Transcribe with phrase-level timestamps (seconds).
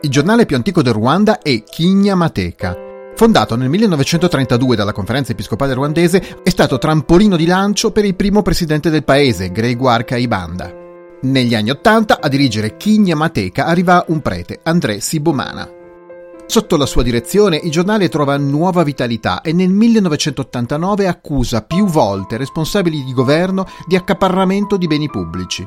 [0.00, 2.76] Il giornale più antico del Ruanda è Kigna Mateka.
[3.16, 8.42] Fondato nel 1932 dalla conferenza episcopale ruandese, è stato trampolino di lancio per il primo
[8.42, 10.72] presidente del paese, Gregoire Kaibanda.
[11.22, 15.68] Negli anni Ottanta a dirigere Kigna Mateka arriva un prete, André Sibomana.
[16.46, 22.36] Sotto la sua direzione il giornale trova nuova vitalità e nel 1989 accusa più volte
[22.36, 25.66] responsabili di governo di accaparramento di beni pubblici.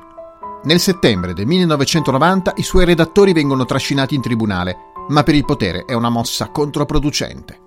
[0.64, 5.86] Nel settembre del 1990 i suoi redattori vengono trascinati in tribunale, ma per il potere
[5.86, 7.60] è una mossa controproducente.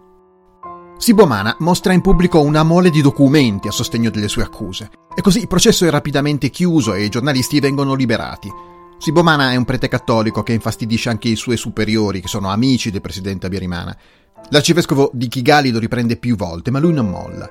[0.96, 5.40] Sibomana mostra in pubblico una mole di documenti a sostegno delle sue accuse, e così
[5.40, 8.48] il processo è rapidamente chiuso e i giornalisti vengono liberati.
[8.98, 13.00] Sibomana è un prete cattolico che infastidisce anche i suoi superiori, che sono amici del
[13.00, 13.96] presidente Abiyarimana.
[14.50, 17.50] L'arcivescovo di Kigali lo riprende più volte, ma lui non molla.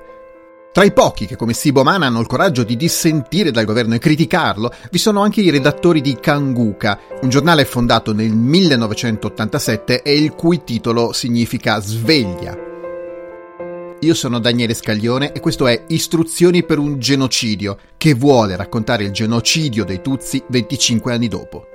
[0.74, 4.72] Tra i pochi che come Sibomana hanno il coraggio di dissentire dal governo e criticarlo,
[4.90, 10.64] vi sono anche i redattori di Kanguka, un giornale fondato nel 1987 e il cui
[10.64, 12.58] titolo significa sveglia.
[14.00, 19.12] Io sono Daniele Scaglione e questo è Istruzioni per un genocidio, che vuole raccontare il
[19.12, 21.66] genocidio dei Tutsi 25 anni dopo.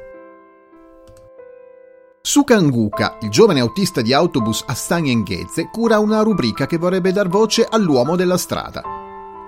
[2.22, 7.14] Suka Nguka, il giovane autista di autobus a San Engheze, cura una rubrica che vorrebbe
[7.14, 8.99] dar voce all'uomo della strada.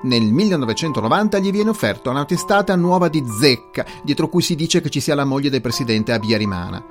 [0.03, 4.89] Nel 1990 gli viene offerta una testata nuova di zecca, dietro cui si dice che
[4.89, 6.83] ci sia la moglie del presidente Abiyarimana.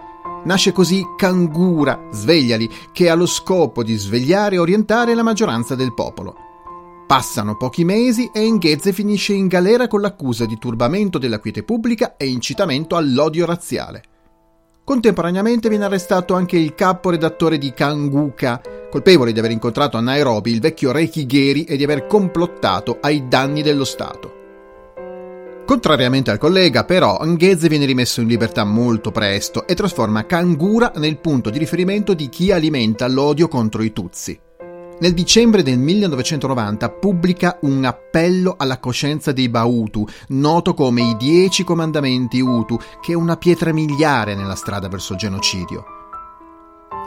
[0.44, 5.92] Nasce così Kangura, Svegliali, che ha lo scopo di svegliare e orientare la maggioranza del
[5.92, 6.34] popolo.
[7.06, 12.16] Passano pochi mesi e Engheze finisce in galera con l'accusa di turbamento della quiete pubblica
[12.16, 14.04] e incitamento all'odio razziale.
[14.84, 18.60] Contemporaneamente viene arrestato anche il capo redattore di Kanguka,
[18.90, 23.28] colpevole di aver incontrato a Nairobi il vecchio re Kigeri e di aver complottato ai
[23.28, 24.36] danni dello Stato.
[25.64, 31.18] Contrariamente al collega, però, Angheze viene rimesso in libertà molto presto e trasforma Kangura nel
[31.18, 34.36] punto di riferimento di chi alimenta l'odio contro i Tutsi.
[34.98, 41.62] Nel dicembre del 1990 pubblica un appello alla coscienza dei Bautu, noto come i Dieci
[41.62, 45.99] Comandamenti Hutu, che è una pietra miliare nella strada verso il genocidio.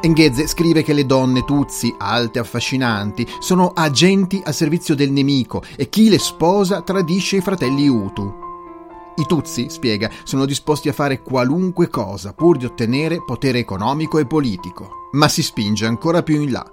[0.01, 5.63] Engheze scrive che le donne Tutsi, alte e affascinanti, sono agenti al servizio del nemico
[5.77, 8.41] e chi le sposa tradisce i fratelli Hutu.
[9.15, 14.25] I Tutsi, spiega, sono disposti a fare qualunque cosa pur di ottenere potere economico e
[14.25, 15.09] politico.
[15.13, 16.65] Ma si spinge ancora più in là.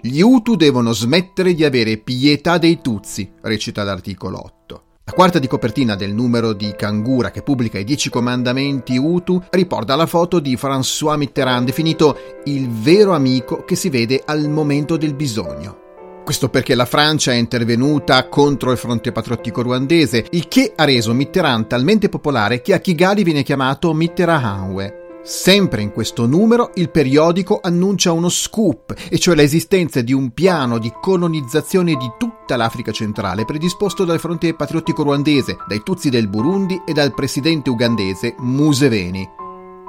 [0.00, 4.82] Gli Hutu devono smettere di avere pietà dei Tutsi, recita l'articolo 8.
[5.08, 9.96] La quarta di copertina del numero di Kangura che pubblica i Dieci Comandamenti Hutu riporta
[9.96, 15.14] la foto di François Mitterrand definito il vero amico che si vede al momento del
[15.14, 15.78] bisogno.
[16.22, 21.14] Questo perché la Francia è intervenuta contro il fronte patriottico ruandese, il che ha reso
[21.14, 27.60] Mitterrand talmente popolare che a Kigali viene chiamato Mitterrandwe, Sempre in questo numero il periodico
[27.62, 33.44] annuncia uno scoop, e cioè l'esistenza di un piano di colonizzazione di tutta l'Africa centrale
[33.44, 39.28] predisposto dal fronte patriottico ruandese, dai Tutsi del Burundi e dal presidente ugandese Museveni.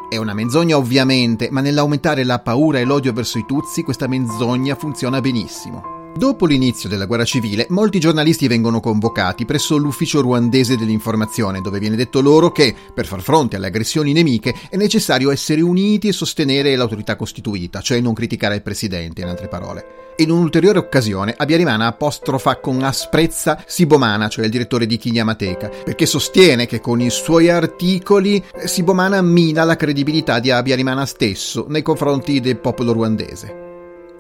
[0.10, 4.76] È una menzogna ovviamente, ma nell'aumentare la paura e l'odio verso i Tutsi questa menzogna
[4.76, 5.99] funziona benissimo.
[6.20, 11.96] Dopo l'inizio della guerra civile, molti giornalisti vengono convocati presso l'ufficio ruandese dell'informazione, dove viene
[11.96, 16.76] detto loro che, per far fronte alle aggressioni nemiche, è necessario essere uniti e sostenere
[16.76, 19.86] l'autorità costituita, cioè non criticare il presidente, in altre parole.
[20.18, 26.66] In un'ulteriore occasione, Abiyarimana apostrofa con asprezza Sibomana, cioè il direttore di Kinyamateka, perché sostiene
[26.66, 32.58] che con i suoi articoli Sibomana mina la credibilità di Abiyarimana stesso nei confronti del
[32.58, 33.69] popolo ruandese.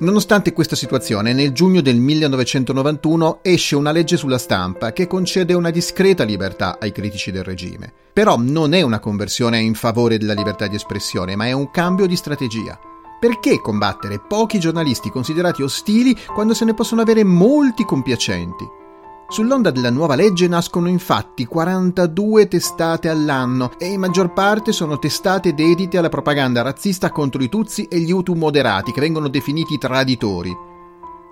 [0.02, 5.72] Nonostante questa situazione, nel giugno del 1991 esce una legge sulla stampa che concede una
[5.72, 7.92] discreta libertà ai critici del regime.
[8.14, 12.06] Però non è una conversione in favore della libertà di espressione, ma è un cambio
[12.06, 12.80] di strategia.
[13.20, 18.89] Perché combattere pochi giornalisti considerati ostili quando se ne possono avere molti compiacenti?
[19.30, 25.54] Sull'onda della nuova legge nascono infatti 42 testate all'anno e in maggior parte sono testate
[25.54, 30.52] dedite alla propaganda razzista contro i Tutsi e gli Hutu moderati che vengono definiti traditori.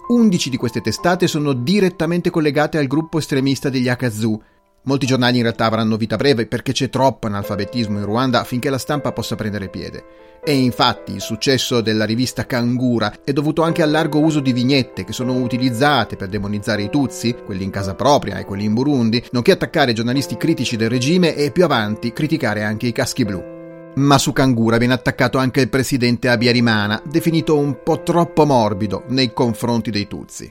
[0.10, 4.40] 11 di queste testate sono direttamente collegate al gruppo estremista degli Akazu
[4.84, 8.78] Molti giornali in realtà avranno vita breve perché c'è troppo analfabetismo in Ruanda affinché la
[8.78, 10.04] stampa possa prendere piede.
[10.44, 15.04] E infatti il successo della rivista Kangura è dovuto anche al largo uso di vignette
[15.04, 19.22] che sono utilizzate per demonizzare i Tutsi, quelli in casa propria e quelli in Burundi,
[19.32, 23.56] nonché attaccare giornalisti critici del regime e più avanti criticare anche i caschi blu.
[23.96, 29.34] Ma su Kangura viene attaccato anche il presidente Abiyarimana, definito un po' troppo morbido nei
[29.34, 30.50] confronti dei Tutsi.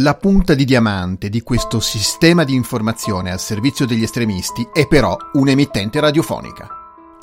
[0.00, 5.16] La punta di diamante di questo sistema di informazione al servizio degli estremisti è però
[5.32, 6.68] un'emittente radiofonica.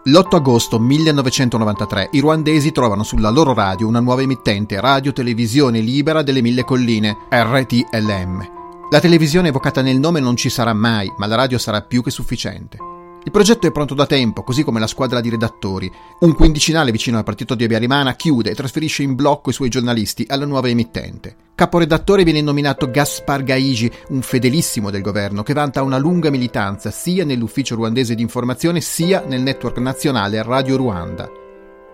[0.06, 6.24] L'8 agosto 1993 i ruandesi trovano sulla loro radio una nuova emittente, Radio Televisione Libera
[6.24, 8.50] delle Mille Colline, RTLM.
[8.90, 12.10] La televisione evocata nel nome non ci sarà mai, ma la radio sarà più che
[12.10, 12.93] sufficiente.
[13.26, 15.90] Il progetto è pronto da tempo, così come la squadra di redattori.
[16.20, 20.26] Un quindicinale vicino al partito di Abiarimana chiude e trasferisce in blocco i suoi giornalisti
[20.28, 21.36] alla nuova emittente.
[21.56, 27.24] Caporedattore viene nominato Gaspar Gaigi, un fedelissimo del governo che vanta una lunga militanza sia
[27.24, 31.30] nell'ufficio ruandese di informazione sia nel network nazionale Radio Ruanda.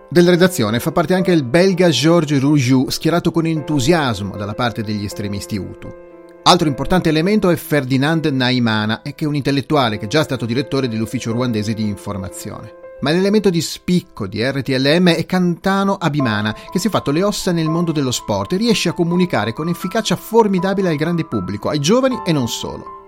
[0.08, 5.04] Della redazione fa parte anche il belga Georges Rougiou, schierato con entusiasmo dalla parte degli
[5.04, 6.08] estremisti Hutu.
[6.42, 10.88] Altro importante elemento è Ferdinand Naimana, che è un intellettuale che è già stato direttore
[10.88, 12.72] dell'ufficio ruandese di informazione.
[13.02, 17.52] Ma l'elemento di spicco di RTLM è Cantano Abimana, che si è fatto le ossa
[17.52, 21.78] nel mondo dello sport e riesce a comunicare con efficacia formidabile al grande pubblico, ai
[21.78, 22.98] giovani e non solo.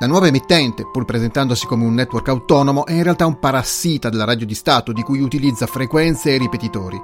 [0.00, 4.24] La nuova emittente, pur presentandosi come un network autonomo, è in realtà un parassita della
[4.24, 7.00] radio di Stato di cui utilizza frequenze e ripetitori.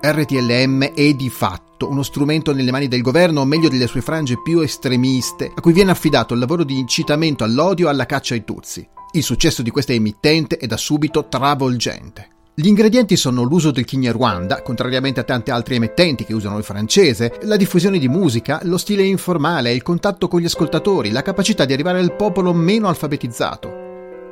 [0.00, 4.40] RTLM è di fatto uno strumento nelle mani del governo, o meglio delle sue frange
[4.42, 8.44] più estremiste, a cui viene affidato il lavoro di incitamento all'odio e alla caccia ai
[8.44, 8.86] Tutsi.
[9.12, 12.28] Il successo di questa emittente è da subito travolgente.
[12.54, 17.38] Gli ingredienti sono l'uso del Kinyarwanda, contrariamente a tante altre emittenti che usano il francese,
[17.42, 21.72] la diffusione di musica, lo stile informale, il contatto con gli ascoltatori, la capacità di
[21.72, 23.89] arrivare al popolo meno alfabetizzato.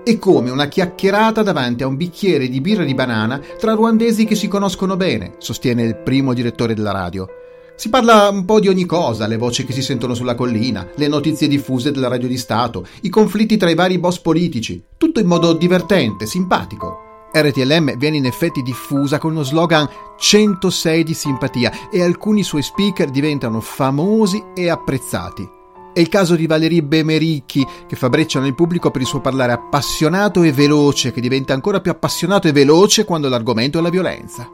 [0.09, 4.37] È come una chiacchierata davanti a un bicchiere di birra di banana tra ruandesi che
[4.37, 7.29] si conoscono bene, sostiene il primo direttore della radio.
[7.77, 11.09] Si parla un po' di ogni cosa, le voci che si sentono sulla collina, le
[11.09, 15.27] notizie diffuse della radio di Stato, i conflitti tra i vari boss politici, tutto in
[15.27, 17.29] modo divertente, simpatico.
[17.31, 23.11] RTLM viene in effetti diffusa con lo slogan 106 di simpatia e alcuni suoi speaker
[23.11, 25.57] diventano famosi e apprezzati.
[25.99, 29.51] È il caso di Valerie Bemericchi, che fa breccia nel pubblico per il suo parlare
[29.51, 34.49] appassionato e veloce, che diventa ancora più appassionato e veloce quando l'argomento è la violenza.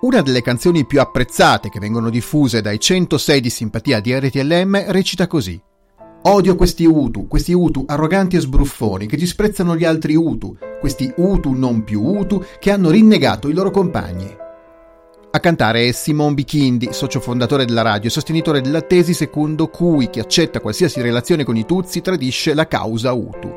[0.00, 5.26] Una delle canzoni più apprezzate che vengono diffuse dai 106 di simpatia di RTLM recita
[5.26, 5.60] così.
[6.22, 11.52] Odio questi Utu, questi Utu arroganti e sbruffoni che disprezzano gli altri Utu, questi Utu
[11.52, 14.34] non più Utu che hanno rinnegato i loro compagni.
[15.34, 20.08] A cantare è Simon Bichindi, socio fondatore della radio e sostenitore della tesi secondo cui
[20.08, 23.52] chi accetta qualsiasi relazione con i Tutsi tradisce la causa Hutu.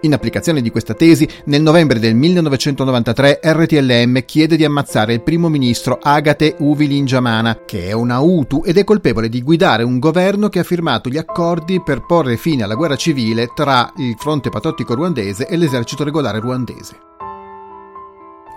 [0.00, 5.48] In applicazione di questa tesi, nel novembre del 1993 RTLM chiede di ammazzare il primo
[5.48, 10.58] ministro Agate Uvilinjamana, che è una Hutu ed è colpevole di guidare un governo che
[10.58, 15.46] ha firmato gli accordi per porre fine alla guerra civile tra il fronte patriottico ruandese
[15.46, 17.15] e l'esercito regolare ruandese.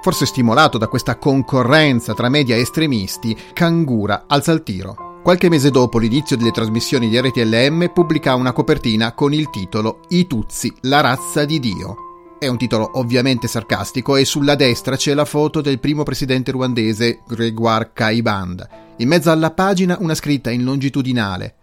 [0.01, 5.21] Forse stimolato da questa concorrenza tra media estremisti, Kangura alza il tiro.
[5.21, 10.25] Qualche mese dopo l'inizio delle trasmissioni di RTLM pubblica una copertina con il titolo I
[10.25, 11.95] Tutsi, la razza di Dio.
[12.39, 17.19] È un titolo ovviamente sarcastico e sulla destra c'è la foto del primo presidente ruandese
[17.27, 18.69] Gregoire Kaibanda.
[18.97, 21.55] In mezzo alla pagina una scritta in longitudinale.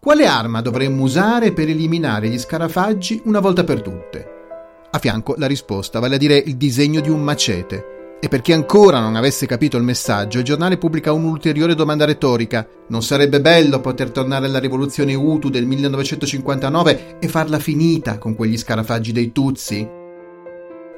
[0.00, 4.41] Quale arma dovremmo usare per eliminare gli scarafaggi una volta per tutte?
[4.94, 8.18] A fianco la risposta, vale a dire il disegno di un macete.
[8.20, 12.68] E per chi ancora non avesse capito il messaggio, il giornale pubblica un'ulteriore domanda retorica.
[12.88, 18.58] Non sarebbe bello poter tornare alla rivoluzione Hutu del 1959 e farla finita con quegli
[18.58, 19.88] scarafaggi dei Tutsi?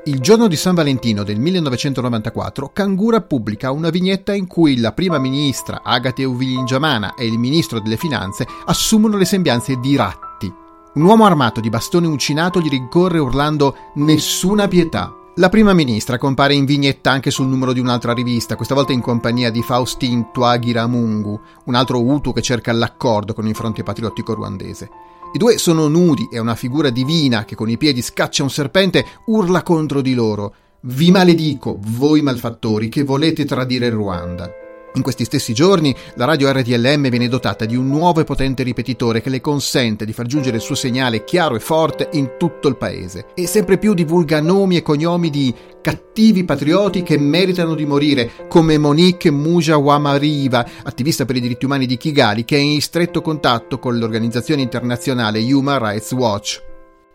[0.07, 5.19] Il giorno di San Valentino del 1994, Kangura pubblica una vignetta in cui la prima
[5.19, 10.63] ministra Agate Uvilingiamana e il ministro delle finanze assumono le sembianze di ratti
[10.95, 15.13] un uomo armato di bastone uncinato gli ricorre urlando Nessuna pietà.
[15.37, 19.01] La prima ministra compare in vignetta anche sul numero di un'altra rivista, questa volta in
[19.01, 24.91] compagnia di Faustin Twagiramungu, un altro Hutu che cerca l'accordo con il fronte patriottico ruandese.
[25.33, 29.05] I due sono nudi e una figura divina che con i piedi scaccia un serpente
[29.27, 30.55] urla contro di loro.
[30.83, 34.64] Vi maledico, voi malfattori, che volete tradire il Ruanda.
[34.97, 39.21] In questi stessi giorni la radio RTLM viene dotata di un nuovo e potente ripetitore
[39.21, 42.77] che le consente di far giungere il suo segnale chiaro e forte in tutto il
[42.77, 48.47] paese e sempre più divulga nomi e cognomi di cattivi patrioti che meritano di morire,
[48.49, 53.81] come Monique Mujawamariva, attivista per i diritti umani di Kigali, che è in stretto contatto
[53.81, 56.63] con l'organizzazione internazionale Human Rights Watch.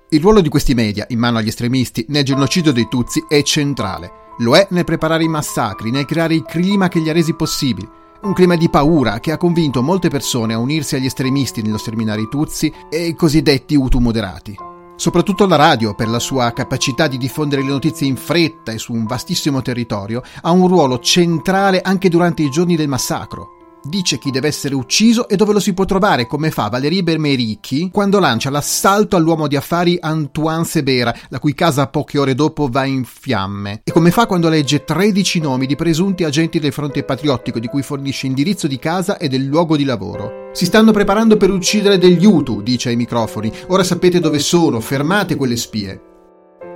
[0.09, 4.28] Il ruolo di questi media, in mano agli estremisti, nel genocidio dei Tutsi è centrale.
[4.41, 7.89] Lo è nel preparare i massacri, nel creare il clima che li ha resi possibili.
[8.21, 12.21] Un clima di paura che ha convinto molte persone a unirsi agli estremisti nello sterminare
[12.21, 14.55] i Tutsi e i cosiddetti Hutu moderati.
[14.95, 18.93] Soprattutto la radio, per la sua capacità di diffondere le notizie in fretta e su
[18.93, 23.58] un vastissimo territorio, ha un ruolo centrale anche durante i giorni del massacro.
[23.83, 27.89] Dice chi deve essere ucciso e dove lo si può trovare, come fa Valérie Bermerichi
[27.91, 32.85] quando lancia l'assalto all'uomo di affari Antoine Sebera, la cui casa poche ore dopo va
[32.85, 37.59] in fiamme, e come fa quando legge 13 nomi di presunti agenti del fronte patriottico
[37.59, 40.49] di cui fornisce indirizzo di casa e del luogo di lavoro.
[40.53, 43.51] Si stanno preparando per uccidere degli Hutu, dice ai microfoni.
[43.67, 46.08] Ora sapete dove sono, fermate quelle spie.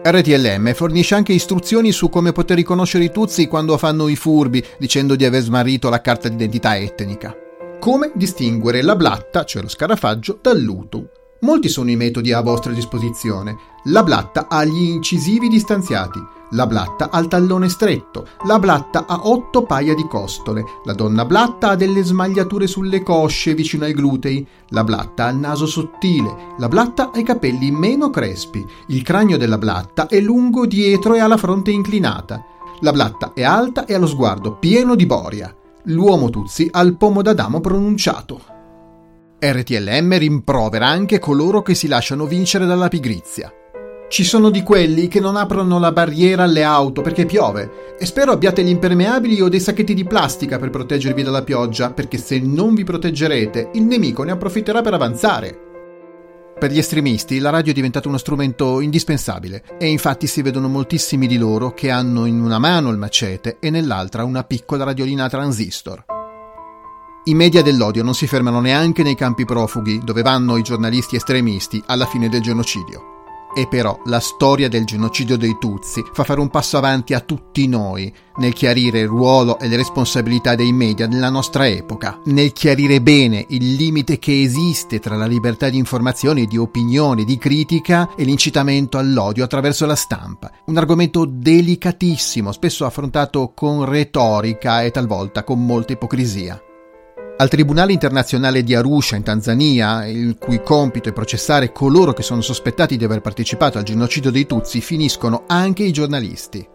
[0.06, 5.16] RTLM fornisce anche istruzioni su come poter riconoscere i Tutsi quando fanno i furbi, dicendo
[5.16, 7.34] di aver smarrito la carta d'identità etnica.
[7.80, 11.08] Come distinguere la blatta, cioè lo scarafaggio, dall'utu.
[11.40, 13.56] Molti sono i metodi a vostra disposizione.
[13.86, 16.20] La blatta ha gli incisivi distanziati,
[16.54, 21.26] la blatta ha il tallone stretto, la blatta ha otto paia di costole, la donna
[21.26, 26.54] blatta ha delle smagliature sulle cosce vicino ai glutei, la blatta ha il naso sottile,
[26.58, 31.20] la blatta ha i capelli meno crespi, il cranio della blatta è lungo dietro e
[31.20, 32.44] ha la fronte inclinata,
[32.82, 35.54] la blatta è alta e ha lo sguardo pieno di boria.
[35.88, 38.42] L'uomo Tuzzi ha il pomo d'Adamo pronunciato.
[39.40, 43.52] RTLM rimprovera anche coloro che si lasciano vincere dalla pigrizia.
[44.10, 48.32] Ci sono di quelli che non aprono la barriera alle auto perché piove e spero
[48.32, 52.76] abbiate gli impermeabili o dei sacchetti di plastica per proteggervi dalla pioggia perché se non
[52.76, 55.60] vi proteggerete il nemico ne approfitterà per avanzare.
[56.60, 61.26] Per gli estremisti la radio è diventata uno strumento indispensabile e infatti si vedono moltissimi
[61.26, 66.06] di loro che hanno in una mano il macete e nell'altra una piccola radiolina transistor.
[67.26, 71.82] I media dell'odio non si fermano neanche nei campi profughi dove vanno i giornalisti estremisti
[71.88, 73.23] alla fine del genocidio.
[73.56, 77.68] E però la storia del genocidio dei Tutsi fa fare un passo avanti a tutti
[77.68, 83.00] noi nel chiarire il ruolo e le responsabilità dei media nella nostra epoca, nel chiarire
[83.00, 88.24] bene il limite che esiste tra la libertà di informazione, di opinione, di critica e
[88.24, 90.52] l'incitamento all'odio attraverso la stampa.
[90.66, 96.60] Un argomento delicatissimo, spesso affrontato con retorica e talvolta con molta ipocrisia.
[97.44, 102.40] Al Tribunale internazionale di Arusha in Tanzania, il cui compito è processare coloro che sono
[102.40, 106.66] sospettati di aver partecipato al genocidio dei Tutsi, finiscono anche i giornalisti.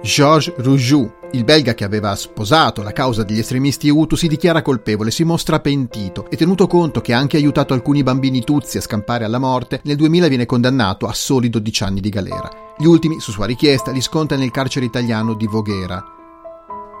[0.00, 5.10] Georges Roujoux, il belga che aveva sposato la causa degli estremisti Hutu, si dichiara colpevole,
[5.10, 9.24] si mostra pentito e tenuto conto che ha anche aiutato alcuni bambini Tutsi a scampare
[9.24, 12.48] alla morte, nel 2000 viene condannato a soli 12 anni di galera.
[12.78, 16.21] Gli ultimi, su sua richiesta, li sconta nel carcere italiano di Voghera.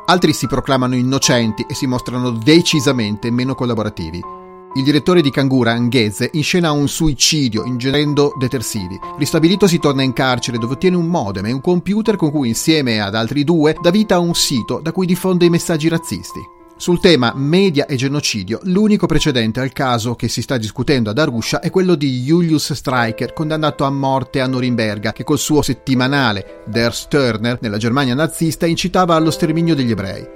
[0.04, 4.20] Altri si proclamano innocenti e si mostrano decisamente meno collaborativi.
[4.74, 8.98] Il direttore di Kangura, Angheze, inscena un suicidio ingerendo detersivi.
[9.16, 13.00] Ristabilito si torna in carcere dove ottiene un modem e un computer con cui insieme
[13.00, 16.40] ad altri due dà vita a un sito da cui diffonde i messaggi razzisti.
[16.82, 21.60] Sul tema media e genocidio, l'unico precedente al caso che si sta discutendo ad Arusha
[21.60, 26.92] è quello di Julius Streicher, condannato a morte a Norimberga, che col suo settimanale Der
[26.92, 30.28] Stirner nella Germania nazista incitava allo sterminio degli ebrei.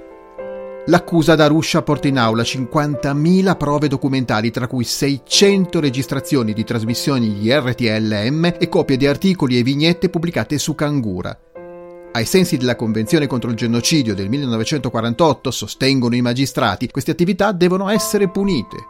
[0.85, 7.33] L'accusa ad Arusha porta in aula 50.000 prove documentali, tra cui 600 registrazioni di trasmissioni
[7.33, 11.37] di RTLM e copie di articoli e vignette pubblicate su Kangura.
[12.17, 17.89] Ai sensi della Convenzione contro il genocidio del 1948, sostengono i magistrati, queste attività devono
[17.89, 18.87] essere punite.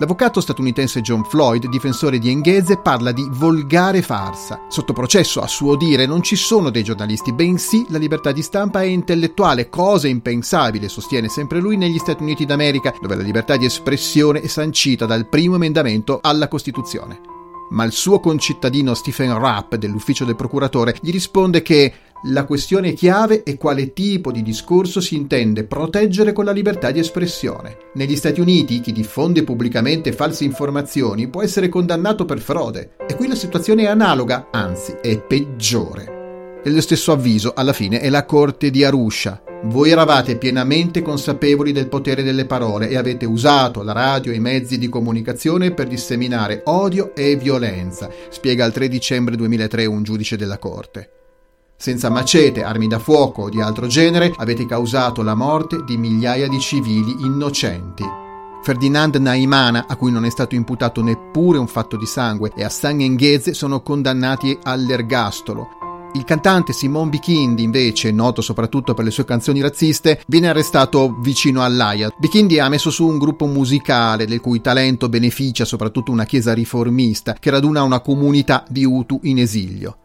[0.00, 4.62] L'avvocato statunitense John Floyd, difensore di Enghese, parla di volgare farsa.
[4.68, 8.82] Sotto processo, a suo dire, non ci sono dei giornalisti, bensì la libertà di stampa
[8.82, 13.66] è intellettuale, cosa impensabile, sostiene sempre lui, negli Stati Uniti d'America, dove la libertà di
[13.66, 17.20] espressione è sancita dal primo emendamento alla Costituzione.
[17.70, 21.92] Ma il suo concittadino Stephen Rapp, dell'ufficio del procuratore, gli risponde che
[22.24, 26.98] la questione chiave è quale tipo di discorso si intende proteggere con la libertà di
[26.98, 27.76] espressione.
[27.94, 33.26] Negli Stati Uniti chi diffonde pubblicamente false informazioni può essere condannato per frode e qui
[33.26, 36.60] la situazione è analoga, anzi è peggiore.
[36.62, 39.42] E lo stesso avviso alla fine è la Corte di Arusha.
[39.64, 44.40] Voi eravate pienamente consapevoli del potere delle parole e avete usato la radio e i
[44.40, 50.36] mezzi di comunicazione per disseminare odio e violenza, spiega il 3 dicembre 2003 un giudice
[50.36, 51.19] della Corte.
[51.82, 56.46] Senza macete, armi da fuoco o di altro genere avete causato la morte di migliaia
[56.46, 58.04] di civili innocenti.
[58.62, 63.00] Ferdinand Naimana, a cui non è stato imputato neppure un fatto di sangue, e Hassan
[63.00, 65.68] Engheze sono condannati all'ergastolo.
[66.12, 71.62] Il cantante Simon Bikindi, invece, noto soprattutto per le sue canzoni razziste, viene arrestato vicino
[71.62, 72.10] all'Aia.
[72.18, 77.32] Bikindi ha messo su un gruppo musicale del cui talento beneficia soprattutto una chiesa riformista
[77.40, 79.99] che raduna una comunità di Hutu in esilio.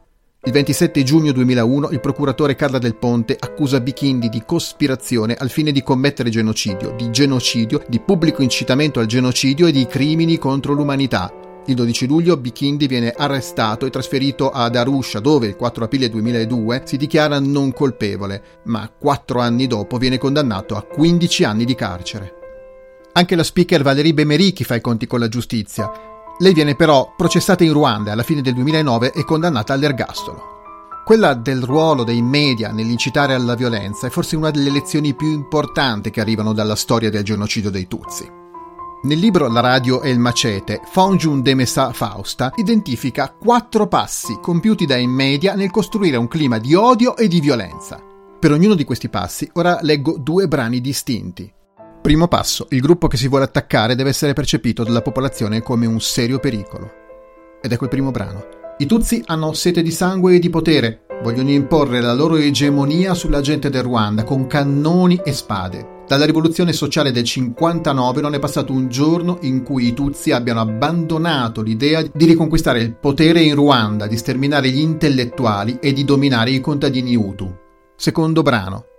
[0.47, 5.71] Il 27 giugno 2001 il procuratore Carla Del Ponte accusa Bichindi di cospirazione al fine
[5.71, 11.33] di commettere genocidio, di genocidio, di pubblico incitamento al genocidio e di crimini contro l'umanità.
[11.65, 16.83] Il 12 luglio Bichindi viene arrestato e trasferito ad Arusha dove il 4 aprile 2002
[16.85, 22.33] si dichiara non colpevole, ma quattro anni dopo viene condannato a 15 anni di carcere.
[23.13, 26.14] Anche la speaker Valérie Bemericchi fa i conti con la giustizia.
[26.39, 30.53] Lei viene però processata in Ruanda alla fine del 2009 e condannata all'ergastolo.
[31.05, 36.09] Quella del ruolo dei media nell'incitare alla violenza è forse una delle lezioni più importanti
[36.09, 38.29] che arrivano dalla storia del genocidio dei Tutsi.
[39.03, 44.85] Nel libro La radio e il macete, Fonjun de Messa Fausta identifica quattro passi compiuti
[44.85, 48.01] dai media nel costruire un clima di odio e di violenza.
[48.39, 51.53] Per ognuno di questi passi ora leggo due brani distinti.
[52.05, 56.00] Primo passo, il gruppo che si vuole attaccare deve essere percepito dalla popolazione come un
[56.00, 56.91] serio pericolo.
[57.59, 58.45] Ed ecco il primo brano.
[58.77, 63.41] I Tutsi hanno sete di sangue e di potere, vogliono imporre la loro egemonia sulla
[63.41, 66.03] gente del Ruanda con cannoni e spade.
[66.07, 70.59] Dalla rivoluzione sociale del 59 non è passato un giorno in cui i Tutsi abbiano
[70.59, 76.51] abbandonato l'idea di riconquistare il potere in Ruanda, di sterminare gli intellettuali e di dominare
[76.51, 77.51] i contadini Hutu.
[77.95, 78.93] Secondo brano.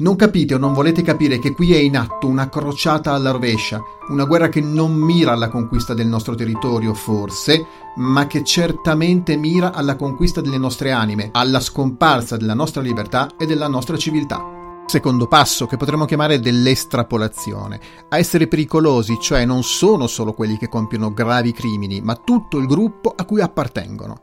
[0.00, 3.82] Non capite o non volete capire che qui è in atto una crociata alla rovescia,
[4.10, 9.72] una guerra che non mira alla conquista del nostro territorio, forse, ma che certamente mira
[9.72, 14.56] alla conquista delle nostre anime, alla scomparsa della nostra libertà e della nostra civiltà
[14.88, 17.78] secondo passo che potremmo chiamare dell'estrapolazione.
[18.08, 22.66] A essere pericolosi, cioè non sono solo quelli che compiono gravi crimini, ma tutto il
[22.66, 24.22] gruppo a cui appartengono.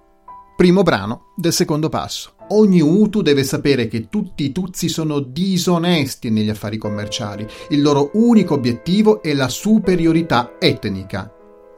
[0.55, 2.35] Primo brano del secondo passo.
[2.50, 7.48] Ogni Utu deve sapere che tutti i Tutsi sono disonesti negli affari commerciali.
[7.70, 11.34] Il loro unico obiettivo è la superiorità etnica.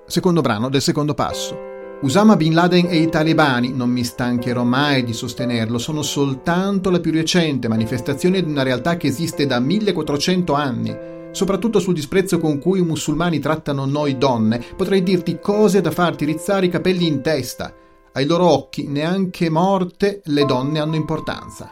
[0.05, 1.57] Secondo brano del secondo passo.
[2.01, 6.99] Usama Bin Laden e i talebani, non mi stancherò mai di sostenerlo, sono soltanto la
[6.99, 10.95] più recente manifestazione di una realtà che esiste da 1400 anni.
[11.31, 16.25] Soprattutto sul disprezzo con cui i musulmani trattano noi donne, potrei dirti cose da farti
[16.25, 17.73] rizzare i capelli in testa.
[18.17, 21.69] Ai loro occhi, neanche morte, le donne hanno importanza.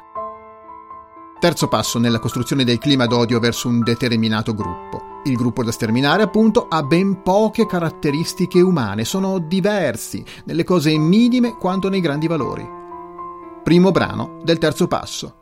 [1.39, 5.01] Terzo passo nella costruzione del clima d'odio verso un determinato gruppo.
[5.23, 11.57] Il gruppo da sterminare, appunto, ha ben poche caratteristiche umane, sono diversi nelle cose minime
[11.57, 12.63] quanto nei grandi valori.
[13.63, 15.37] Primo brano del terzo passo.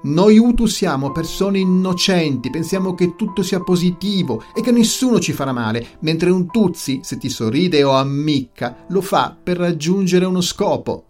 [0.00, 5.52] Noi Utu siamo persone innocenti, pensiamo che tutto sia positivo e che nessuno ci farà
[5.52, 11.04] male, mentre un Tutsi, se ti sorride o ammicca, lo fa per raggiungere uno scopo.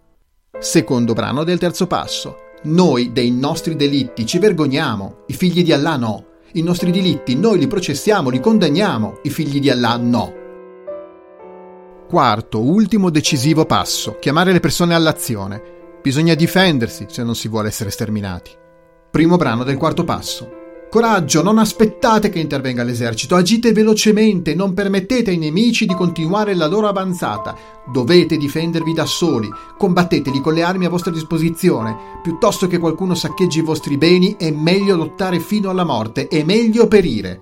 [0.57, 2.35] Secondo brano del terzo passo.
[2.63, 6.25] Noi dei nostri delitti ci vergogniamo, i figli di Allah no.
[6.53, 10.33] I nostri delitti noi li processiamo, li condanniamo, i figli di Allah no.
[12.09, 15.61] Quarto, ultimo decisivo passo, chiamare le persone all'azione.
[16.01, 18.58] Bisogna difendersi se non si vuole essere sterminati.
[19.11, 20.57] Primo brano del quarto passo.
[20.89, 26.67] Coraggio, non aspettate che intervenga l'esercito, agite velocemente, non permettete ai nemici di continuare la
[26.67, 27.55] loro avanzata.
[27.91, 31.95] Dovete difendervi da soli, combatteteli con le armi a vostra disposizione.
[32.21, 36.87] Piuttosto che qualcuno saccheggi i vostri beni, è meglio lottare fino alla morte, è meglio
[36.87, 37.41] perire.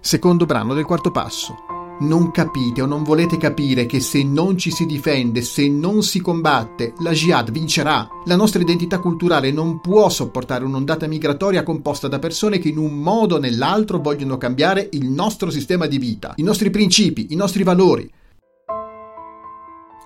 [0.00, 1.67] Secondo brano del quarto passo.
[2.00, 6.20] Non capite o non volete capire che se non ci si difende, se non si
[6.20, 8.08] combatte, la jihad vincerà.
[8.26, 12.94] La nostra identità culturale non può sopportare un'ondata migratoria composta da persone che in un
[12.98, 17.64] modo o nell'altro vogliono cambiare il nostro sistema di vita, i nostri principi, i nostri
[17.64, 18.08] valori.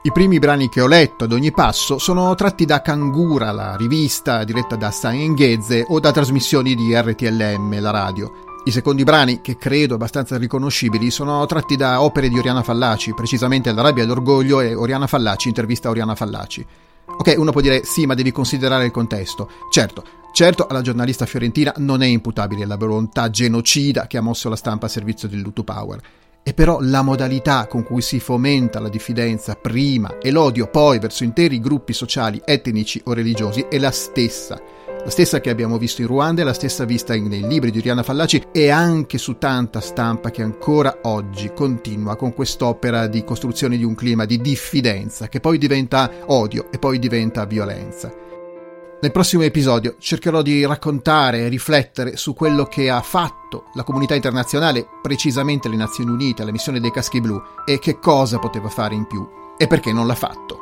[0.05, 4.45] I primi brani che ho letto ad ogni passo sono tratti da Kangura, la rivista
[4.45, 8.52] diretta da Stein Ghezze, o da trasmissioni di RTLM, la radio.
[8.65, 13.73] I secondi brani, che credo abbastanza riconoscibili, sono tratti da opere di Oriana Fallaci, precisamente
[13.73, 16.65] La rabbia e l'orgoglio e Oriana Fallaci, intervista Oriana Fallaci.
[17.07, 19.51] Ok, uno può dire sì, ma devi considerare il contesto.
[19.69, 24.55] Certo, certo alla giornalista fiorentina non è imputabile la volontà genocida che ha mosso la
[24.55, 26.01] stampa a servizio del Lutu Power.
[26.45, 31.25] E però la modalità con cui si fomenta la diffidenza prima e l'odio poi verso
[31.25, 34.61] interi gruppi sociali, etnici o religiosi è la stessa
[35.05, 38.05] la stessa che abbiamo visto in Ruanda è la stessa vista nei libri di Oriana
[38.05, 43.83] Fallaci e anche su tanta stampa che ancora oggi continua con quest'opera di costruzione di
[43.83, 48.15] un clima di diffidenza che poi diventa odio e poi diventa violenza.
[49.01, 54.15] Nel prossimo episodio cercherò di raccontare e riflettere su quello che ha fatto la comunità
[54.15, 58.95] internazionale, precisamente le Nazioni Unite, la missione dei caschi blu, e che cosa poteva fare
[58.95, 60.62] in più e perché non l'ha fatto.